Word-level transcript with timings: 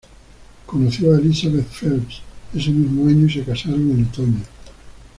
Conoció 0.65 1.13
a 1.13 1.19
Elizabeth 1.19 1.67
Phelps 1.67 2.21
ese 2.55 2.71
mismo 2.71 3.07
año 3.07 3.27
y 3.27 3.31
se 3.31 3.43
casaron 3.43 3.81
en 3.91 4.05
otoño. 4.07 4.43